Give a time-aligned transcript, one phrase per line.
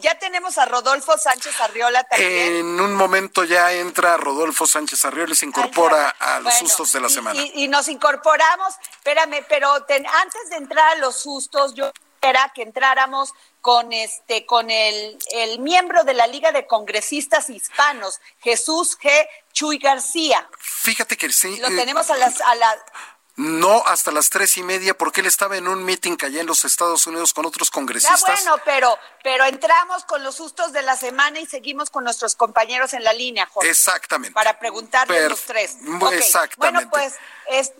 [0.00, 2.54] Ya tenemos a Rodolfo Sánchez Arriola también.
[2.58, 6.92] En un momento ya entra Rodolfo Sánchez Arriola y se incorpora a los Bueno, sustos
[6.92, 7.40] de la semana.
[7.42, 12.52] Y, y nos incorporamos, espérame, pero ten- antes de entrar a los sustos, yo era
[12.54, 18.96] que entráramos con este, con el, el miembro de la Liga de Congresistas Hispanos, Jesús
[19.00, 19.10] G.
[19.52, 20.48] Chuy García.
[20.60, 21.56] Fíjate que sí.
[21.58, 22.76] Lo eh, tenemos a las, a la,
[23.38, 26.64] No hasta las tres y media, porque él estaba en un meeting allá en los
[26.64, 28.20] Estados Unidos con otros congresistas.
[28.20, 32.92] bueno, pero, pero entramos con los sustos de la semana y seguimos con nuestros compañeros
[32.94, 33.70] en la línea, Jorge.
[33.70, 34.34] Exactamente.
[34.34, 35.76] Para preguntarles Per- los tres.
[35.82, 36.86] Bu- Ok, exactamente.
[36.86, 37.14] Bueno, pues
[37.48, 37.72] es-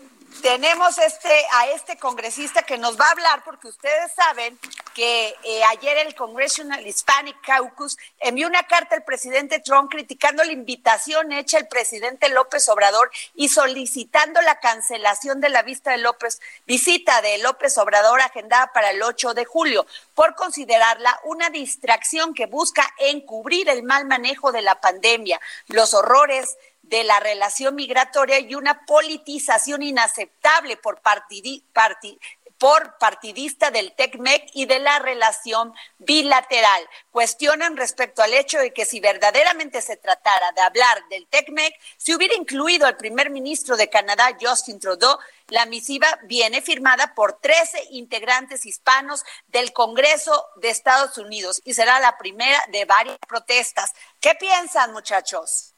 [0.42, 4.58] tenemos este a este congresista que nos va a hablar porque ustedes saben
[4.94, 10.52] que eh, ayer el Congressional Hispanic Caucus envió una carta al presidente Trump criticando la
[10.52, 16.40] invitación hecha al presidente López Obrador y solicitando la cancelación de la vista de López
[16.66, 22.46] visita de López Obrador agendada para el 8 de julio por considerarla una distracción que
[22.46, 26.56] busca encubrir el mal manejo de la pandemia, los horrores
[26.88, 32.18] de la relación migratoria y una politización inaceptable por, partidi- parti-
[32.56, 36.88] por partidista del TECMEC y de la relación bilateral.
[37.12, 42.16] Cuestionan respecto al hecho de que si verdaderamente se tratara de hablar del TECMEC, se
[42.16, 45.18] hubiera incluido al primer ministro de Canadá, Justin Trudeau.
[45.48, 52.00] La misiva viene firmada por 13 integrantes hispanos del Congreso de Estados Unidos y será
[52.00, 53.92] la primera de varias protestas.
[54.20, 55.74] ¿Qué piensan, muchachos?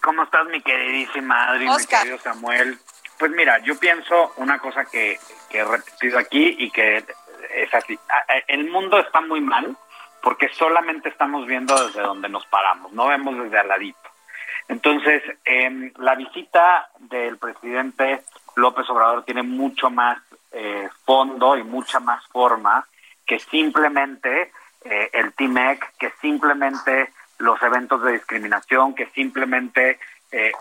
[0.00, 2.78] ¿Cómo estás, mi queridísima Adri, mi querido Samuel?
[3.18, 5.18] Pues mira, yo pienso una cosa que,
[5.50, 7.04] que he repetido aquí y que
[7.54, 7.98] es así.
[8.46, 9.76] El mundo está muy mal
[10.22, 14.08] porque solamente estamos viendo desde donde nos paramos, no vemos desde al ladito.
[14.68, 18.22] Entonces, em, la visita del presidente
[18.56, 20.18] López Obrador tiene mucho más
[20.52, 22.86] eh, fondo y mucha más forma
[23.26, 24.52] que simplemente
[24.84, 29.98] eh, el TIMEC, que simplemente los eventos de discriminación, que simplemente
[30.30, 30.52] eh,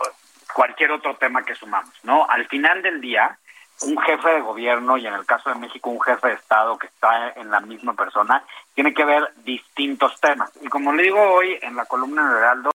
[0.53, 2.25] cualquier otro tema que sumamos, ¿no?
[2.29, 3.37] Al final del día,
[3.81, 6.87] un jefe de gobierno y en el caso de México un jefe de Estado que
[6.87, 8.43] está en la misma persona,
[8.73, 10.51] tiene que ver distintos temas.
[10.61, 12.71] Y como le digo hoy en la columna el Heraldo,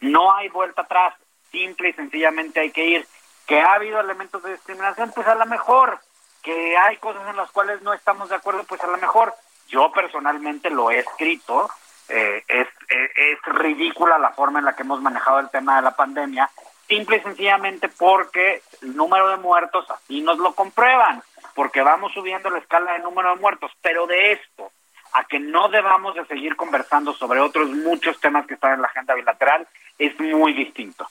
[0.00, 1.14] no hay vuelta atrás,
[1.50, 3.06] simple y sencillamente hay que ir.
[3.46, 5.98] Que ha habido elementos de discriminación, pues a lo mejor.
[6.42, 9.34] Que hay cosas en las cuales no estamos de acuerdo, pues a lo mejor.
[9.68, 11.70] Yo personalmente lo he escrito,
[12.08, 15.82] eh, es, es, es ridícula la forma en la que hemos manejado el tema de
[15.82, 16.50] la pandemia,
[16.88, 21.22] simple y sencillamente porque el número de muertos así nos lo comprueban,
[21.54, 24.70] porque vamos subiendo la escala de número de muertos, pero de esto
[25.14, 28.88] a que no debamos de seguir conversando sobre otros muchos temas que están en la
[28.88, 29.66] agenda bilateral
[29.96, 31.08] es muy distinto.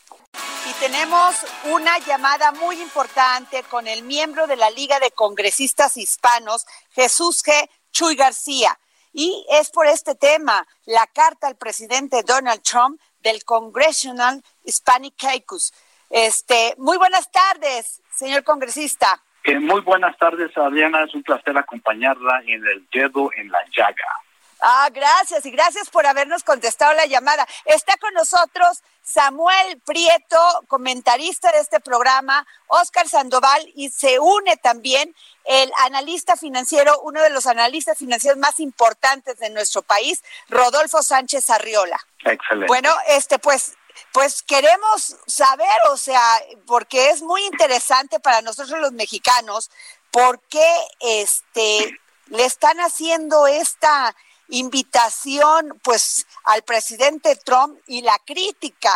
[0.70, 6.66] Y tenemos una llamada muy importante con el miembro de la Liga de Congresistas Hispanos,
[6.92, 7.70] Jesús G.
[7.92, 8.78] Chuy García.
[9.14, 15.72] Y es por este tema, la carta al presidente Donald Trump del Congressional Hispanic Caucus.
[16.10, 19.22] Este, muy buenas tardes, señor congresista.
[19.44, 21.04] Eh, muy buenas tardes, Adriana.
[21.04, 24.24] Es un placer acompañarla en el dedo en la llaga.
[24.66, 27.46] Ah, gracias y gracias por habernos contestado la llamada.
[27.66, 30.38] Está con nosotros Samuel Prieto,
[30.70, 35.14] comentarista de este programa, Oscar Sandoval y se une también
[35.44, 41.50] el analista financiero, uno de los analistas financieros más importantes de nuestro país, Rodolfo Sánchez
[41.50, 42.00] Arriola.
[42.24, 42.68] Excelente.
[42.68, 43.74] Bueno, este pues
[44.14, 46.24] pues queremos saber, o sea,
[46.66, 49.70] porque es muy interesante para nosotros los mexicanos,
[50.10, 54.16] por qué este le están haciendo esta
[54.50, 58.92] invitación pues al presidente Trump y la crítica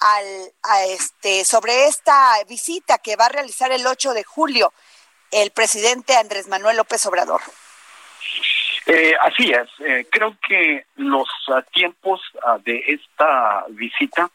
[0.00, 4.72] al, a este sobre esta visita que va a realizar el 8 de julio
[5.30, 7.40] el presidente Andrés Manuel López Obrador.
[8.86, 9.68] Eh, así es.
[9.80, 14.30] Eh, creo que los ah, tiempos ah, de esta visita,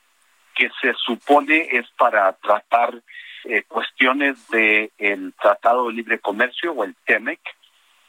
[0.55, 3.01] que se supone es para tratar
[3.43, 7.39] eh, cuestiones del el Tratado de Libre Comercio o el TEMEC,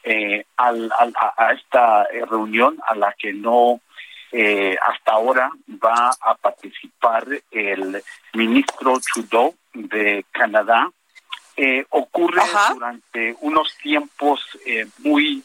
[0.03, 3.81] eh, al, al- a, esta eh, reunión a la que no
[4.31, 5.49] eh, hasta ahora
[5.83, 8.01] va a participar el
[8.33, 10.89] ministro Trudeau de Canadá,
[11.57, 12.73] eh, ocurre Ajá.
[12.73, 15.43] durante unos tiempos eh, muy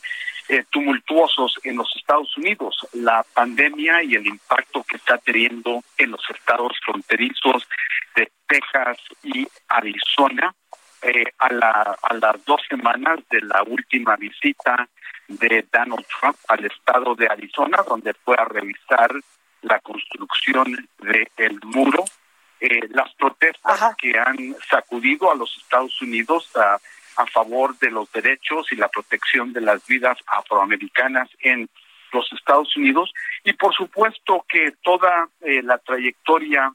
[0.48, 2.76] eh, tumultuosos en los Estados Unidos.
[2.92, 7.66] La pandemia y el impacto que está teniendo en los estados fronterizos
[8.14, 10.54] de Texas y Arizona
[11.04, 14.88] eh, a, la, a las dos semanas de la última visita
[15.28, 19.10] de Donald Trump al estado de Arizona, donde fue a revisar
[19.62, 20.88] la construcción
[21.36, 22.04] del muro,
[22.60, 26.78] eh, las protestas que han sacudido a los Estados Unidos a,
[27.16, 31.68] a favor de los derechos y la protección de las vidas afroamericanas en
[32.12, 33.12] los Estados Unidos.
[33.44, 36.72] Y por supuesto que toda eh, la trayectoria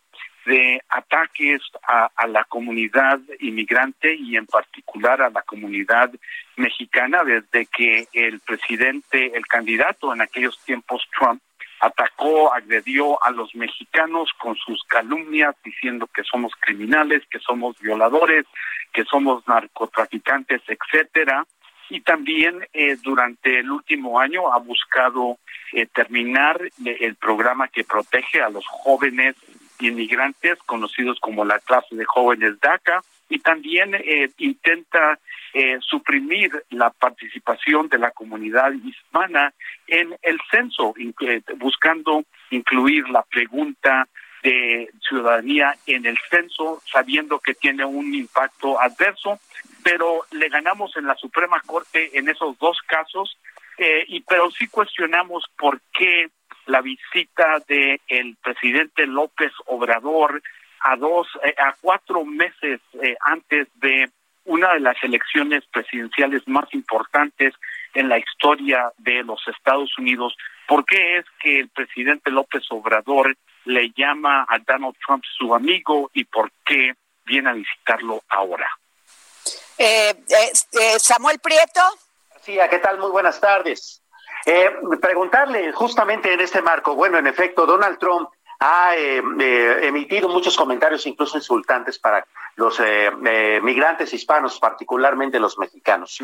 [0.49, 6.11] de ataques a, la comunidad inmigrante y en particular a la comunidad
[6.57, 11.39] mexicana desde que el presidente, el candidato en aquellos tiempos Trump
[11.81, 18.45] atacó, agredió a los mexicanos con sus calumnias diciendo que somos criminales, que somos violadores,
[18.91, 21.45] que somos narcotraficantes, etcétera.
[21.91, 25.37] Y también eh, durante el último año ha buscado
[25.73, 29.35] eh, terminar el programa que protege a los jóvenes
[29.79, 35.19] inmigrantes, conocidos como la clase de jóvenes DACA, y también eh, intenta
[35.53, 39.53] eh, suprimir la participación de la comunidad hispana
[39.87, 40.93] en el censo,
[41.57, 44.07] buscando incluir la pregunta
[44.43, 49.39] de ciudadanía en el censo, sabiendo que tiene un impacto adverso,
[49.83, 53.37] pero le ganamos en la Suprema Corte en esos dos casos,
[53.79, 56.29] eh, y pero sí cuestionamos por qué
[56.65, 60.41] la visita de el presidente López Obrador
[60.81, 64.09] a dos eh, a cuatro meses eh, antes de
[64.43, 67.53] una de las elecciones presidenciales más importantes
[67.93, 70.35] en la historia de los Estados Unidos.
[70.67, 73.35] ¿Por qué es que el presidente López Obrador
[73.65, 76.93] le llama a Donald Trump su amigo y por qué
[77.25, 78.69] viene a visitarlo ahora?
[79.77, 80.13] Eh,
[80.51, 82.08] este, Samuel Prieto.
[82.41, 82.99] Sí, ¿qué tal?
[82.99, 84.01] Muy buenas tardes.
[84.45, 84.71] Eh,
[85.01, 90.55] preguntarle justamente en este marco, bueno, en efecto, Donald Trump ha eh, eh, emitido muchos
[90.57, 92.25] comentarios, incluso insultantes, para
[92.55, 93.09] los eh,
[93.61, 96.19] migrantes hispanos, particularmente los mexicanos.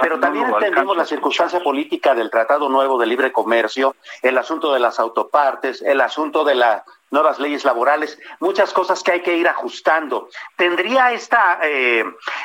[0.00, 4.80] pero también entendemos la circunstancia política del Tratado Nuevo de Libre Comercio, el asunto de
[4.80, 9.48] las autopartes, el asunto de las nuevas leyes laborales, muchas cosas que hay que ir
[9.48, 10.28] ajustando.
[10.56, 11.60] ¿Tendría esta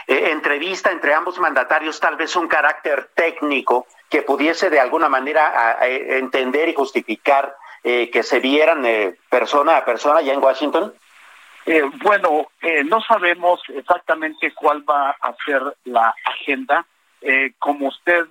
[0.07, 6.69] entrevista entre ambos mandatarios tal vez un carácter técnico que pudiese de alguna manera entender
[6.69, 7.55] y justificar
[7.85, 10.93] eh, que se vieran eh, persona a persona ya en Washington?
[11.65, 12.47] Eh, bueno,
[12.85, 16.85] no sabemos exactamente cuál va a ser la agenda.
[17.59, 18.25] como usted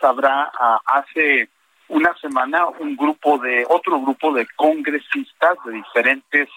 [0.00, 0.50] sabrá,
[0.86, 1.48] hace
[1.88, 6.48] una semana un grupo de otro grupo de congresistas de diferentes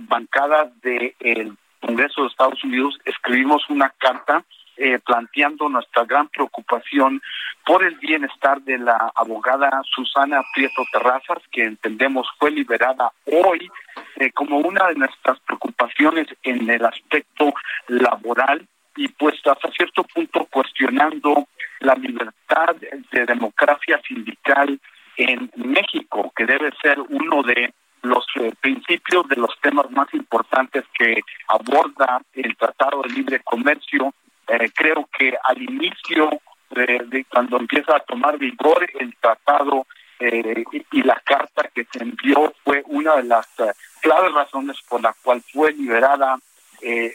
[0.00, 4.44] bancadas del Congreso de Estados Unidos escribimos una carta
[4.76, 7.22] eh, planteando nuestra gran preocupación
[7.64, 13.70] por el bienestar de la abogada Susana Prieto Terrazas, que entendemos fue liberada hoy
[14.16, 17.54] eh, como una de nuestras preocupaciones en el aspecto
[17.86, 21.48] laboral y pues hasta cierto punto cuestionando
[21.80, 22.76] la libertad
[23.10, 24.78] de democracia sindical
[25.16, 30.84] en México, que debe ser uno de los eh, principios de los temas más importantes
[30.98, 34.12] que aborda el Tratado de Libre Comercio.
[34.48, 36.40] Eh, creo que al inicio
[36.74, 39.86] de, cuando empieza a tomar vigor el tratado
[40.18, 45.02] eh, y, la carta que se envió fue una de las eh, claves razones por
[45.02, 46.38] la cual fue liberada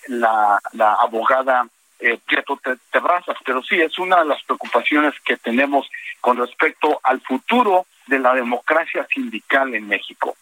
[0.08, 1.68] la, la abogada
[2.26, 2.60] Prieto
[2.92, 3.38] Terrazas.
[3.46, 5.90] Pero sí, es una de las preocupaciones que tenemos
[6.22, 10.36] con respecto al futuro de la democracia sindical en México.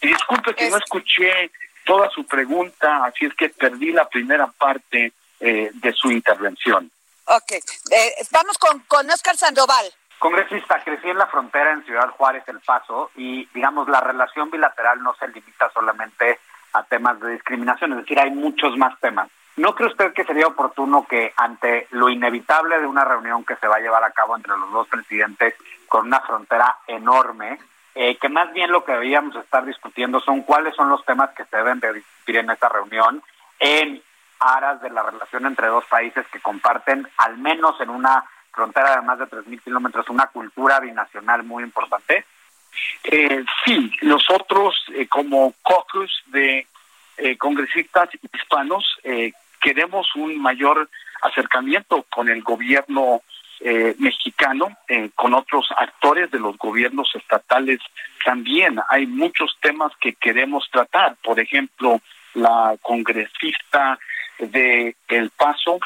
[0.00, 1.50] Y disculpe que no escuché
[1.84, 6.90] toda su pregunta, así es que perdí la primera parte eh, de su intervención.
[7.24, 9.86] Ok, eh, vamos con, con Oscar Sandoval.
[10.18, 15.02] Congresista, crecí en la frontera en Ciudad Juárez, El Paso, y digamos, la relación bilateral
[15.02, 16.40] no se limita solamente
[16.84, 19.28] temas de discriminación, es decir, hay muchos más temas.
[19.56, 23.66] ¿No cree usted que sería oportuno que ante lo inevitable de una reunión que se
[23.66, 25.54] va a llevar a cabo entre los dos presidentes
[25.88, 27.58] con una frontera enorme,
[27.94, 31.44] eh, que más bien lo que deberíamos estar discutiendo son cuáles son los temas que
[31.44, 33.20] se deben de discutir en esta reunión
[33.58, 34.00] en
[34.38, 39.02] aras de la relación entre dos países que comparten, al menos en una frontera de
[39.02, 42.24] más de 3.000 kilómetros, una cultura binacional muy importante?
[43.04, 46.66] Eh, sí, nosotros eh, como caucus de
[47.16, 50.88] eh, congresistas hispanos eh, queremos un mayor
[51.22, 53.22] acercamiento con el gobierno
[53.98, 54.78] mexicano,
[55.16, 57.80] con otros actores de los gobiernos estatales
[58.24, 58.78] también.
[58.88, 62.00] Hay muchos temas que queremos tratar, por ejemplo,
[62.34, 63.98] la congresista
[64.38, 65.80] de El Paso,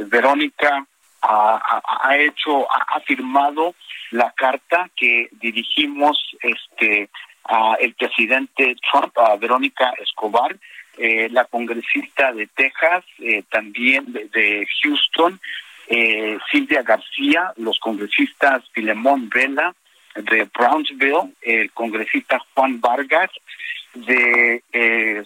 [0.00, 0.84] Verónica
[1.26, 3.74] ha, hecho, ha, firmado
[4.10, 7.08] la carta que dirigimos este
[7.46, 10.56] a el presidente Trump, a Verónica Escobar,
[10.96, 15.40] eh, la congresista de Texas, eh, también de, Houston,
[15.88, 19.74] eh, Silvia García, los congresistas Filemón Vela
[20.14, 23.30] de Brownsville, el congresista Juan Vargas,
[23.94, 24.62] de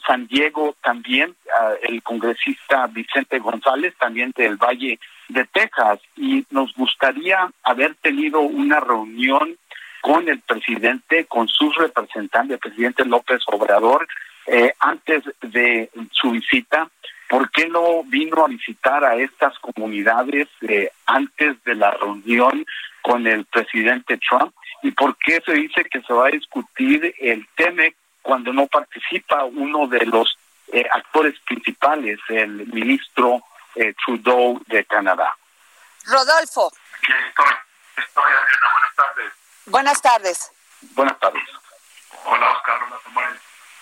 [0.07, 1.35] San Diego también,
[1.83, 6.00] el congresista Vicente González, también del Valle de Texas.
[6.16, 9.56] Y nos gustaría haber tenido una reunión
[10.00, 14.06] con el presidente, con sus representantes, el presidente López Obrador,
[14.47, 16.88] eh, antes de su visita,
[17.28, 22.64] ¿por qué no vino a visitar a estas comunidades eh, antes de la reunión
[23.02, 24.54] con el presidente Trump?
[24.82, 27.82] ¿Y por qué se dice que se va a discutir el tema
[28.23, 30.38] cuando no participa uno de los
[30.73, 33.42] eh, actores principales, el ministro
[34.04, 35.37] Trudeau de Canadá?
[36.06, 36.73] Rodolfo.
[37.02, 37.54] estoy,
[37.97, 38.32] estoy,
[38.73, 39.32] buenas tardes.
[39.66, 40.52] Buenas tardes.
[40.94, 41.42] Buenas tardes.
[42.25, 42.82] Hola, Oscar.
[42.82, 43.40] Hola, Samuel.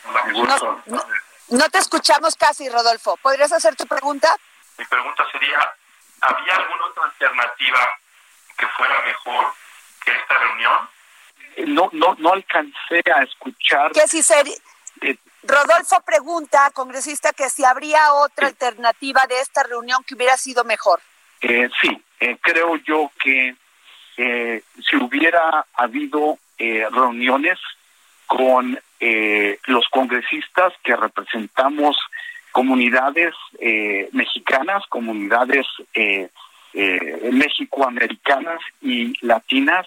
[0.08, 1.04] Hola, no,
[1.48, 3.16] no, te escuchamos casi, Rodolfo.
[3.16, 4.36] ¿Podrías hacer tu pregunta?
[4.78, 5.58] Mi pregunta sería,
[6.20, 7.98] ¿había alguna otra alternativa
[8.56, 9.52] que fuera mejor
[10.04, 10.88] que esta reunión?
[11.68, 13.92] No, no, no alcancé a escuchar.
[13.92, 14.56] ¿Qué si sería?
[15.00, 20.64] Eh, Rodolfo pregunta, congresista, que si habría otra alternativa de esta reunión que hubiera sido
[20.64, 21.00] mejor.
[21.40, 23.54] Eh, sí, eh, creo yo que
[24.16, 27.58] eh, si hubiera habido eh, reuniones
[28.26, 31.96] con eh, los congresistas que representamos
[32.50, 33.34] comunidades
[34.12, 35.66] mexicanas, comunidades
[36.72, 39.86] mexicoamericanas y latinas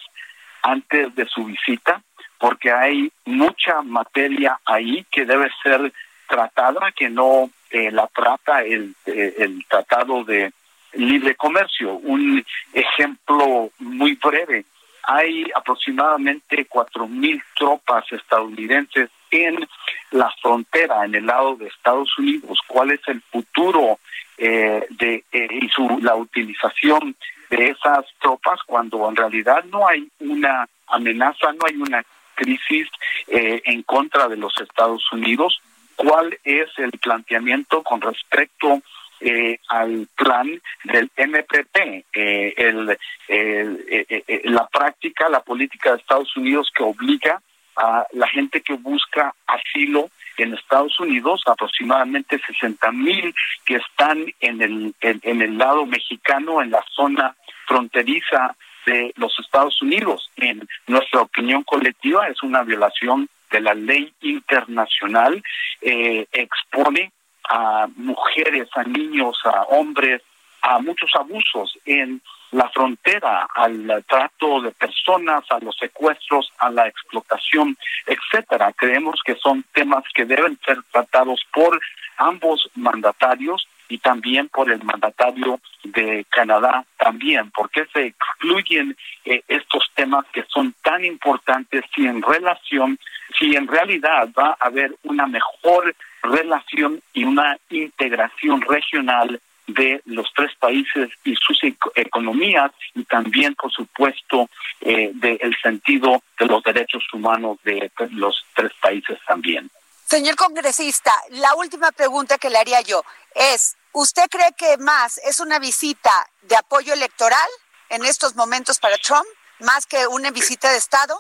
[0.62, 2.04] antes de su visita,
[2.40, 5.94] porque hay mucha materia ahí que debe ser
[6.28, 10.52] tratada, que no la trata el, el tratado de
[10.94, 11.94] libre comercio.
[11.94, 12.44] Un
[12.74, 14.66] ejemplo muy breve.
[15.04, 19.68] Hay aproximadamente cuatro mil tropas estadounidenses en
[20.12, 22.60] la frontera, en el lado de Estados Unidos.
[22.68, 24.00] ¿Cuál es el futuro
[24.38, 27.16] eh, de eh, y su la utilización
[27.50, 32.04] de esas tropas cuando en realidad no hay una amenaza, no hay una
[32.40, 32.88] crisis
[33.28, 35.62] eh, en contra de los Estados Unidos?
[35.96, 38.82] ¿Cuál es el planteamiento con respecto
[39.22, 40.48] eh, al plan
[40.86, 47.42] del MPP, eh, el, eh, la práctica, la política de Estados Unidos que obliga
[47.76, 54.62] a la gente que busca asilo en Estados Unidos, aproximadamente 60 mil que están en
[54.62, 57.36] el, en, el lado mexicano, en la zona
[57.68, 58.56] fronteriza
[58.90, 60.30] de los Estados Unidos.
[60.36, 65.42] En nuestra opinión colectiva es una violación de la ley internacional,
[65.82, 67.12] expone
[67.50, 70.22] a mujeres, a niños, a hombres,
[70.62, 76.88] a muchos abusos en la frontera, al trato de personas, a los secuestros, a la
[76.88, 78.74] explotación, etcétera.
[78.74, 81.80] Creemos que son temas que deben ser tratados por
[82.18, 89.92] ambos mandatarios y también por el mandatario de Canadá también, porque se excluyen eh, estos
[89.96, 93.00] temas que son tan importantes si en relación,
[93.38, 100.28] si en realidad va a haber una mejor relación y una integración regional de los
[100.36, 101.60] tres países y sus
[101.96, 104.50] economías y también, por supuesto,
[104.82, 109.70] eh, del sentido de los derechos humanos de los tres países también.
[110.06, 113.04] Señor congresista, la última pregunta que le haría yo
[113.36, 117.50] es, ¿usted cree que más es una visita de apoyo electoral
[117.90, 119.26] en estos momentos para Trump,
[119.60, 121.18] más que una visita de Estado?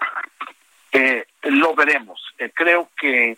[0.92, 2.22] Eh, lo veremos.
[2.38, 3.38] Eh, creo que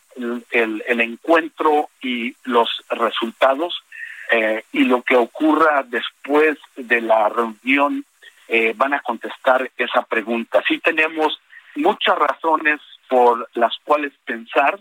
[0.52, 3.84] el, encuentro y los resultados
[4.32, 8.06] eh, y lo que ocurra después de la reunión
[8.48, 10.64] eh, van a contestar esa pregunta.
[10.68, 11.40] Sí tenemos
[11.76, 14.80] muchas razones por las cuales pensar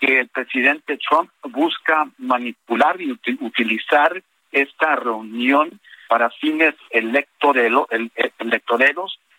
[0.00, 7.86] que el presidente Trump busca manipular y utilizar esta reunión para fines electoreros.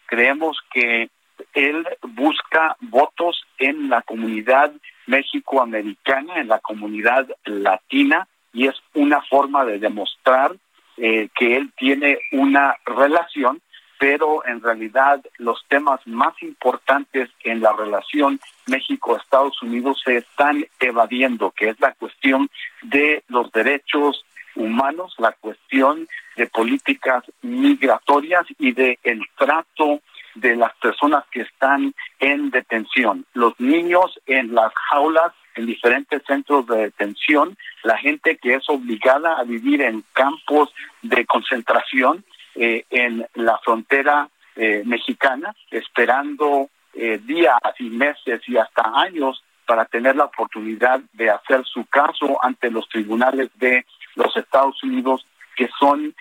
[0.06, 1.10] Creemos que
[1.54, 4.72] él busca votos en la comunidad
[5.08, 10.56] mexicoamericana, en la comunidad latina, y es una forma de demostrar
[10.98, 13.62] eh, que él tiene una relación,
[14.00, 21.52] pero en realidad los temas más importantes en la relación México-Estados Unidos se están evadiendo,
[21.52, 22.50] que es la cuestión
[22.82, 24.26] de los derechos
[24.56, 30.00] humanos, la cuestión de políticas migratorias y de el trato
[30.36, 36.66] de las personas que están en detención, los niños en las jaulas en diferentes centros
[36.68, 42.24] de detención, la gente que es obligada a vivir en campos de concentración
[42.56, 49.86] eh, en la frontera eh, mexicana, esperando eh, días y meses y hasta años para
[49.86, 55.26] tener la oportunidad de hacer su caso ante los tribunales de los Estados Unidos,
[55.56, 56.16] que son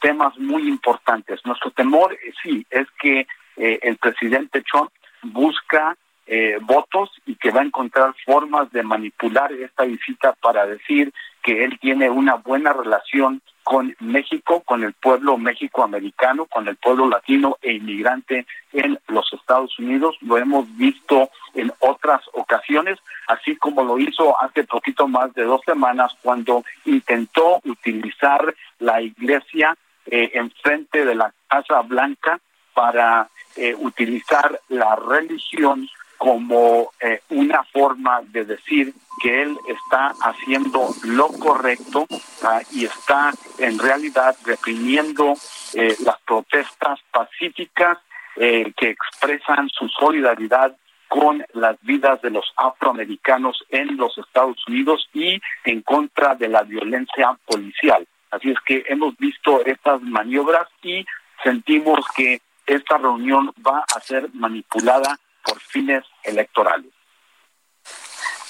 [0.00, 1.44] temas muy importantes.
[1.44, 4.90] Nuestro temor, sí, es que el presidente Trump
[5.22, 5.96] busca
[6.30, 11.10] eh, votos y que va a encontrar formas de manipular esta visita para decir
[11.42, 17.06] que él tiene una buena relación con México, con el pueblo méxico-americano, con el pueblo
[17.06, 20.16] latino e inmigrante en los Estados Unidos.
[20.22, 25.60] Lo hemos visto en otras ocasiones, así como lo hizo hace poquito más de dos
[25.66, 29.76] semanas cuando intentó utilizar la iglesia
[30.06, 32.40] eh, enfrente de la Casa Blanca
[32.72, 35.86] para eh, utilizar la religión
[36.18, 42.06] como eh, una forma de decir que él está haciendo lo correcto
[42.42, 45.34] ah, y está en realidad reprimiendo
[45.74, 47.98] eh, las protestas pacíficas
[48.36, 50.76] eh, que expresan su solidaridad
[51.08, 56.62] con las vidas de los afroamericanos en los Estados Unidos y en contra de la
[56.62, 58.06] violencia policial.
[58.30, 61.04] Así es que hemos visto estas maniobras y
[61.42, 66.92] sentimos que esta reunión va a ser manipulada por fines electorales.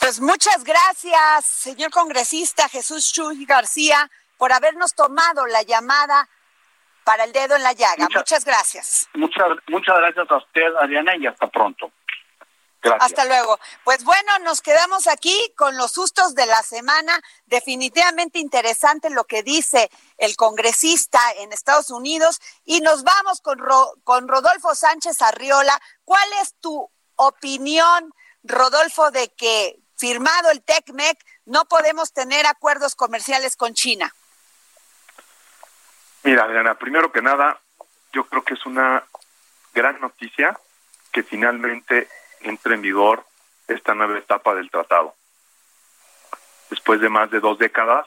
[0.01, 6.29] Pues muchas gracias, señor congresista Jesús Chuy García, por habernos tomado la llamada
[7.05, 8.09] para el dedo en la llaga.
[8.15, 9.09] Muchas, gracias.
[9.15, 11.91] Muchas, muchas gracias a usted, Adriana, y hasta pronto.
[13.01, 13.59] Hasta luego.
[13.85, 17.21] Pues bueno, nos quedamos aquí con los sustos de la semana.
[17.47, 22.41] Definitivamente interesante lo que dice el congresista en Estados Unidos.
[22.65, 23.59] Y nos vamos con,
[24.05, 25.81] con Rodolfo Sánchez Arriola.
[26.05, 33.57] ¿Cuál es tu opinión, Rodolfo, de que firmado el TECMEC no podemos tener acuerdos comerciales
[33.57, 34.15] con China?
[36.23, 37.61] Mira, Adriana, primero que nada,
[38.13, 39.05] yo creo que es una
[39.75, 40.59] gran noticia
[41.13, 42.09] que finalmente
[42.41, 43.25] entre en vigor
[43.67, 45.15] esta nueva etapa del tratado.
[46.71, 48.07] Después de más de dos décadas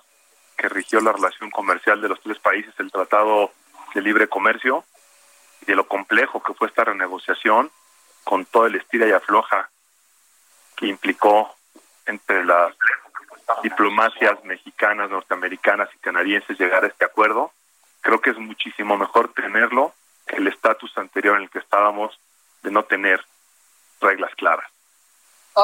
[0.58, 3.51] que rigió la relación comercial de los tres países, el Tratado
[3.95, 4.86] de Libre Comercio,
[5.62, 7.71] y de lo complejo que fue esta renegociación,
[8.23, 9.69] con todo el estira y afloja
[10.75, 11.56] que implicó
[12.06, 12.75] entre las
[13.63, 17.51] diplomacias mexicanas, norteamericanas y canadienses llegar a este acuerdo,
[18.01, 19.93] creo que es muchísimo mejor tenerlo
[20.25, 22.19] que el estatus anterior en el que estábamos
[22.63, 23.23] de no tener
[24.01, 24.69] reglas claras.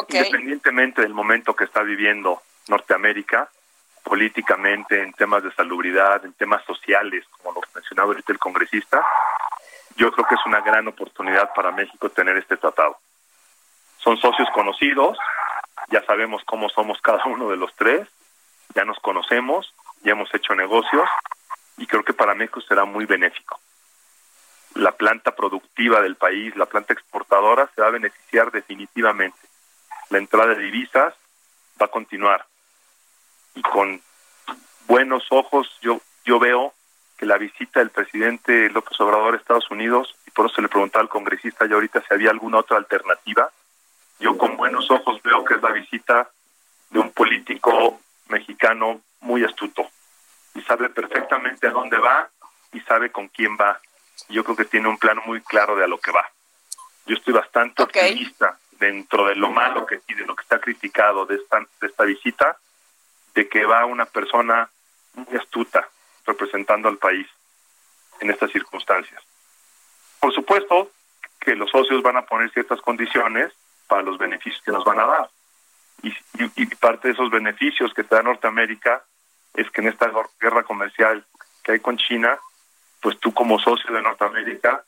[0.09, 3.49] Independientemente del momento que está viviendo Norteamérica,
[4.03, 9.05] políticamente, en temas de salubridad, en temas sociales, como lo mencionaba ahorita el congresista,
[9.95, 12.97] yo creo que es una gran oportunidad para México tener este tratado.
[13.97, 15.17] Son socios conocidos,
[15.89, 18.07] ya sabemos cómo somos cada uno de los tres,
[18.75, 19.73] ya nos conocemos,
[20.03, 21.09] ya hemos hecho negocios
[21.77, 23.59] y creo que para México será muy benéfico
[24.77, 29.37] la planta productiva del país, la planta exportadora, se va a beneficiar definitivamente.
[30.09, 31.13] La entrada de divisas
[31.81, 32.45] va a continuar.
[33.55, 34.01] Y con
[34.87, 36.73] buenos ojos yo, yo veo
[37.17, 41.01] que la visita del presidente López Obrador a Estados Unidos, y por eso le preguntaba
[41.01, 43.49] al congresista ya ahorita si había alguna otra alternativa,
[44.19, 46.29] yo con buenos ojos veo que es la visita
[46.91, 49.87] de un político mexicano muy astuto
[50.53, 52.29] y sabe perfectamente a dónde va
[52.73, 53.79] y sabe con quién va
[54.29, 56.29] yo creo que tiene un plan muy claro de a lo que va.
[57.05, 61.25] Yo estoy bastante optimista dentro de lo malo que y de lo que está criticado
[61.25, 62.57] de esta, de esta visita,
[63.33, 64.69] de que va una persona
[65.13, 65.87] muy astuta
[66.25, 67.27] representando al país
[68.19, 69.23] en estas circunstancias.
[70.19, 70.91] Por supuesto
[71.39, 73.53] que los socios van a poner ciertas condiciones
[73.87, 75.29] para los beneficios que nos van a dar.
[76.03, 76.13] Y,
[76.61, 79.03] y, parte de esos beneficios que te da Norteamérica
[79.55, 81.25] es que en esta guerra comercial
[81.63, 82.37] que hay con China,
[83.01, 84.83] pues tú como socio de Norteamérica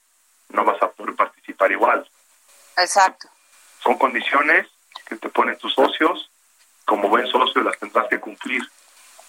[0.49, 2.09] no vas a poder participar igual.
[2.77, 3.27] Exacto.
[3.83, 4.67] Son condiciones
[5.05, 6.29] que te ponen tus socios,
[6.85, 8.61] como buen socio las tendrás que cumplir,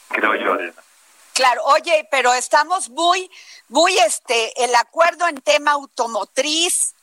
[0.09, 0.73] creo yo,
[1.35, 3.31] Claro, oye, pero estamos muy,
[3.69, 6.95] muy, este, el acuerdo en tema automotriz,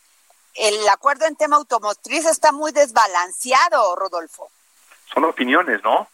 [0.53, 4.51] el acuerdo en tema automotriz está muy desbalanceado, Rodolfo.
[5.11, 6.07] Son opiniones, ¿no?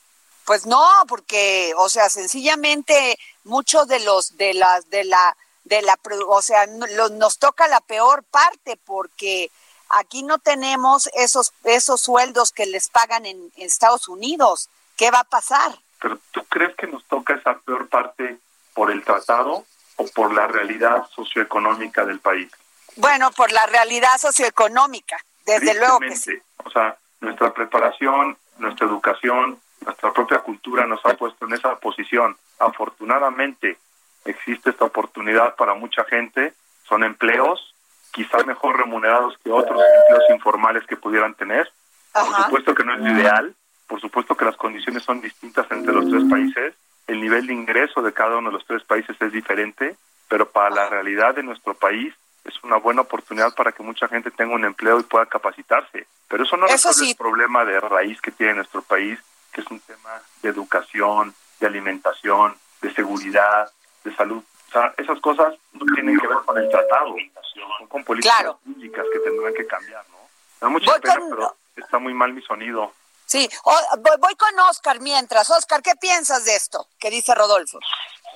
[0.46, 5.98] Pues no, porque, o sea, sencillamente muchos de los, de las, de la, de la,
[6.28, 9.50] o sea, nos toca la peor parte porque
[9.90, 14.70] aquí no tenemos esos, esos sueldos que les pagan en, Estados Unidos.
[14.98, 15.74] ¿Qué va a pasar?
[16.00, 18.38] Pero ¿tú crees que nos toca esa peor parte
[18.74, 22.52] por el tratado o por la realidad socioeconómica del país?
[22.98, 26.34] Bueno, por la realidad socioeconómica, desde luego que sí.
[26.64, 32.38] O sea, nuestra preparación, nuestra educación, nuestra propia cultura nos ha puesto en esa posición.
[32.60, 33.78] Afortunadamente,
[34.26, 36.54] existe esta oportunidad para mucha gente,
[36.88, 37.74] son empleos
[38.12, 41.70] quizá mejor remunerados que otros empleos informales que pudieran tener.
[42.14, 43.56] Por supuesto que no es lo ideal,
[43.88, 46.76] por supuesto que las condiciones son distintas entre los tres países,
[47.08, 49.98] el nivel de ingreso de cada uno de los tres países es diferente,
[50.30, 52.14] pero para la realidad de nuestro país
[52.46, 56.06] es una buena oportunidad para que mucha gente tenga un empleo y pueda capacitarse.
[56.28, 59.20] Pero eso no resuelve el problema de raíz que tiene nuestro país,
[59.52, 63.72] que es un tema de educación, de alimentación, de seguridad,
[64.04, 64.44] de salud.
[64.70, 67.16] O sea, esas cosas no tienen que ver con el tratado,
[67.54, 70.18] son con políticas públicas que tendrán que cambiar, ¿no?
[70.60, 72.92] Da mucha pena, pero está muy mal mi sonido.
[73.26, 75.50] Sí, voy con Oscar mientras.
[75.50, 77.80] Oscar, ¿qué piensas de esto que dice Rodolfo?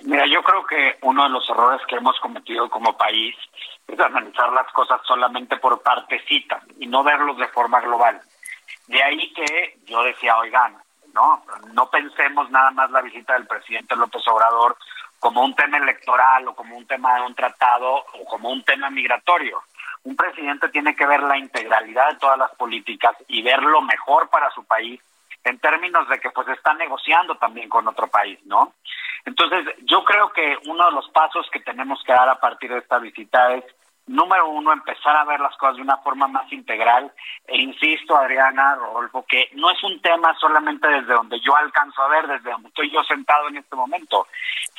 [0.01, 3.35] Mira, yo creo que uno de los errores que hemos cometido como país
[3.87, 8.21] es analizar las cosas solamente por partecita y no verlos de forma global.
[8.87, 10.77] De ahí que yo decía, oigan,
[11.13, 14.77] no, no pensemos nada más la visita del presidente López Obrador
[15.19, 18.89] como un tema electoral o como un tema de un tratado o como un tema
[18.89, 19.61] migratorio.
[20.03, 24.29] Un presidente tiene que ver la integralidad de todas las políticas y ver lo mejor
[24.29, 25.01] para su país
[25.43, 28.73] en términos de que pues está negociando también con otro país, ¿no?
[29.25, 32.79] Entonces, yo creo que uno de los pasos que tenemos que dar a partir de
[32.79, 33.63] esta visita es
[34.07, 37.11] número uno, empezar a ver las cosas de una forma más integral.
[37.45, 42.07] E insisto, Adriana, Rodolfo, que no es un tema solamente desde donde yo alcanzo a
[42.07, 44.27] ver, desde donde estoy yo sentado en este momento,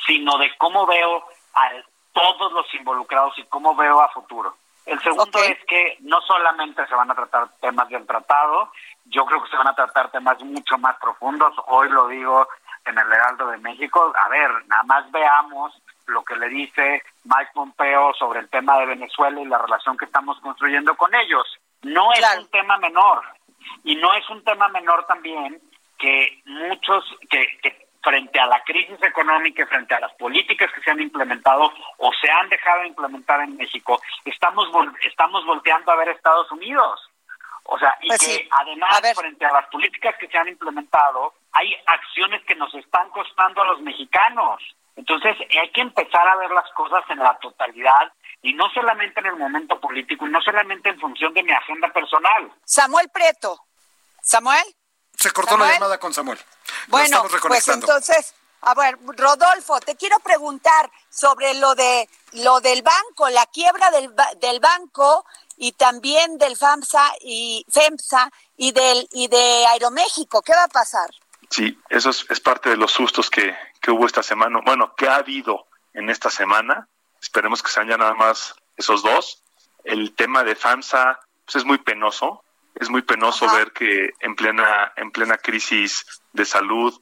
[0.05, 1.69] sino de cómo veo a
[2.11, 4.55] todos los involucrados y cómo veo a futuro.
[4.85, 8.71] El segundo es que no solamente se van a tratar temas del tratado,
[9.05, 11.53] yo creo que se van a tratar temas mucho más profundos.
[11.67, 12.47] Hoy lo digo
[12.85, 14.11] en el Heraldo de México.
[14.17, 15.73] A ver, nada más veamos
[16.09, 20.05] lo que le dice Mike Pompeo sobre el tema de Venezuela y la relación que
[20.05, 21.45] estamos construyendo con ellos.
[21.81, 23.23] No es un tema menor.
[23.83, 25.61] Y no es un tema menor también
[25.97, 27.47] que muchos, que,
[28.01, 32.11] frente a la crisis económica y frente a las políticas que se han implementado o
[32.13, 34.67] se han dejado de implementar en México, estamos,
[35.03, 37.09] estamos volteando a ver Estados Unidos.
[37.71, 41.75] O sea, y pues que además, frente a las políticas que se han implementado, hay
[41.85, 44.63] acciones que nos están costando a los mexicanos.
[44.99, 49.27] Entonces hay que empezar a ver las cosas en la totalidad y no solamente en
[49.27, 52.51] el momento político y no solamente en función de mi agenda personal.
[52.65, 53.65] Samuel Preto.
[54.21, 54.65] Samuel.
[55.15, 56.37] Se cortó la llamada con Samuel.
[56.87, 63.29] Bueno, pues entonces, a ver, Rodolfo, te quiero preguntar sobre lo de lo del banco,
[63.29, 69.65] la quiebra del, del banco y también del FAMSA y FEMSA y del y de
[69.67, 70.41] Aeroméxico.
[70.41, 71.09] ¿Qué va a pasar?
[71.49, 75.15] Sí, eso es, parte de los sustos que, que, hubo esta semana, bueno, que ha
[75.15, 76.87] habido en esta semana.
[77.21, 79.43] Esperemos que sean ya nada más esos dos.
[79.83, 82.43] El tema de FAMSA pues es muy penoso,
[82.75, 86.93] es muy penoso ver que en plena, en plena crisis de salud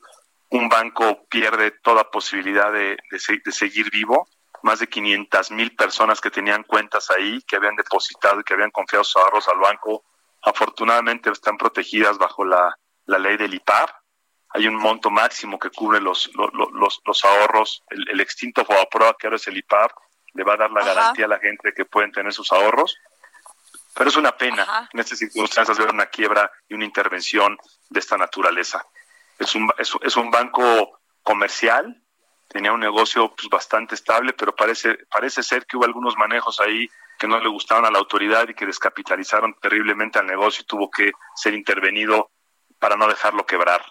[0.50, 4.28] un banco pierde toda posibilidad de, de, seguir vivo.
[4.64, 8.72] Más de 500 mil personas que tenían cuentas ahí, que habían depositado y que habían
[8.72, 10.04] confiado sus ahorros al banco,
[10.42, 13.94] afortunadamente están protegidas bajo la, la ley del IPAR
[14.50, 17.84] hay un monto máximo que cubre los, los, los, ahorros.
[17.90, 19.92] El, el extinto Fobaproa, que ahora es el IPAP,
[20.34, 22.98] le va a dar la garantía a la gente que pueden tener sus ahorros.
[23.94, 27.58] Pero es una pena en estas circunstancias ver una quiebra y una intervención
[27.90, 28.86] de esta naturaleza.
[29.40, 32.04] Es un, es, un banco comercial,
[32.48, 36.88] tenía un negocio pues, bastante estable, pero parece, parece ser que hubo algunos manejos ahí
[37.18, 40.92] que no le gustaron a la autoridad y que descapitalizaron terriblemente al negocio y tuvo
[40.92, 42.30] que ser intervenido
[42.78, 43.84] para no dejarlo quebrar.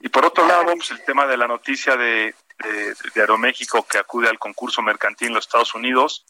[0.00, 4.28] Y por otro lado, pues el tema de la noticia de, de, Aeroméxico que acude
[4.28, 6.26] al concurso mercantil en los Estados Unidos,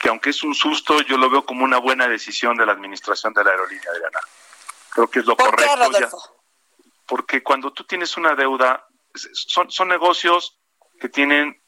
[0.00, 3.32] que aunque es un susto, yo lo veo como una buena decisión de la administración
[3.32, 4.20] de la aerolínea, Adriana.
[4.90, 6.18] Creo que es lo correcto.
[7.06, 8.86] porque cuando tú tienes una deuda,
[9.32, 10.60] son, son negocios
[11.00, 11.60] que tienen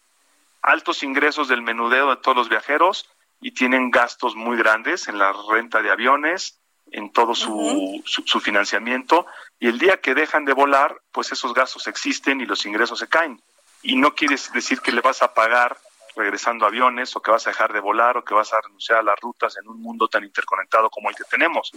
[0.63, 3.09] altos ingresos del menudeo de todos los viajeros
[3.41, 6.61] y tienen gastos muy grandes en la renta de aviones,
[6.93, 9.27] en todo su, su, financiamiento
[9.59, 13.09] y el día que dejan de volar, pues esos gastos existen y los ingresos se
[13.09, 13.43] caen.
[13.83, 15.77] Y no quiere decir que le vas a pagar
[16.17, 19.03] regresando aviones o que vas a dejar de volar o que vas a renunciar a
[19.03, 21.71] las rutas en un mundo tan interconectado como el que tenemos.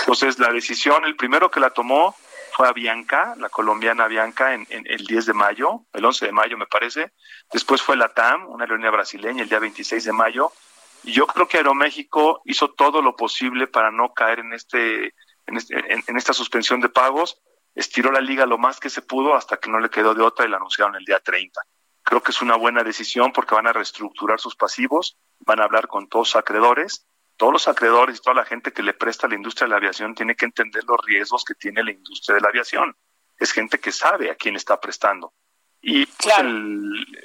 [0.00, 2.14] Entonces la decisión, el primero que la tomó
[2.52, 6.32] fue a Bianca, la colombiana Bianca, en, en, el 10 de mayo, el 11 de
[6.32, 7.12] mayo me parece.
[7.52, 10.52] Después fue la TAM, una aerolínea brasileña, el día 26 de mayo.
[11.04, 15.14] Yo creo que Aeroméxico hizo todo lo posible para no caer en este,
[15.46, 17.40] en, este, en, esta suspensión de pagos.
[17.74, 20.46] Estiró la liga lo más que se pudo hasta que no le quedó de otra
[20.46, 21.60] y la anunciaron el día 30.
[22.02, 25.88] Creo que es una buena decisión porque van a reestructurar sus pasivos, van a hablar
[25.88, 27.06] con todos los acreedores.
[27.36, 29.76] Todos los acreedores y toda la gente que le presta a la industria de la
[29.76, 32.96] aviación tiene que entender los riesgos que tiene la industria de la aviación.
[33.38, 35.32] Es gente que sabe a quién está prestando.
[35.80, 36.34] Y pues,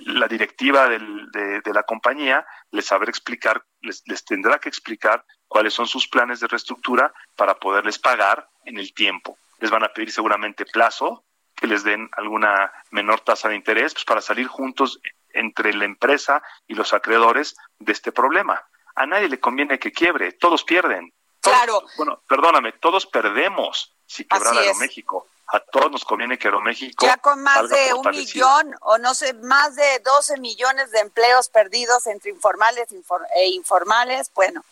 [0.06, 5.88] la directiva de, la compañía les sabrá explicar, les, les tendrá que explicar cuáles son
[5.88, 9.38] sus planes de reestructura para poderles pagar en el tiempo.
[9.60, 14.06] Les van a pedir seguramente plazo, que les den alguna menor tasa de interés, pues
[14.06, 18.64] para salir juntos entre la empresa y los acreedores de este problema.
[18.96, 21.14] A nadie le conviene que quiebre, todos pierden.
[21.42, 21.84] claro.
[21.98, 25.28] Bueno, perdóname, todos perdemos si quebrara Aeroméxico.
[25.48, 27.06] A todos nos conviene que Aeroméxico.
[27.06, 31.50] Ya con más de un millón o no sé, más de 12 millones de empleos
[31.50, 32.88] perdidos entre informales
[33.36, 34.64] e informales, bueno,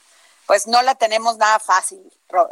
[0.48, 2.00] pues no la tenemos nada fácil,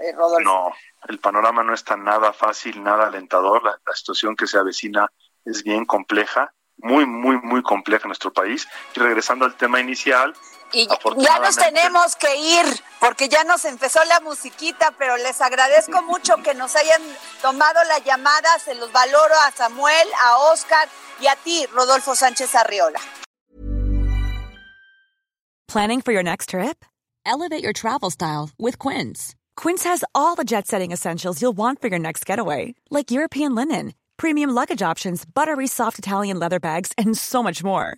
[0.01, 0.41] eh, Rodolfo.
[0.41, 0.73] No,
[1.07, 3.63] el panorama no está nada fácil, nada alentador.
[3.63, 5.11] la situación que se avecina
[5.45, 8.67] es bien compleja muy, muy, muy compleja en nuestro país.
[8.95, 10.33] Y regresando al tema inicial.
[10.71, 12.65] Y ya nos tenemos que ir,
[12.99, 17.01] porque ya nos empezó la musiquita, pero les agradezco mucho que nos hayan
[17.41, 20.87] tomado la llamada, se los valoro a Samuel, a Oscar
[21.21, 22.99] y a ti, Rodolfo Sánchez Arriola.
[25.67, 26.83] Planning for your next trip?
[27.25, 29.35] Elevate your travel style with Quince.
[29.55, 33.53] Quince has all the jet setting essentials you'll want for your next getaway, like European
[33.53, 37.97] linen premium luggage options, buttery soft Italian leather bags, and so much more.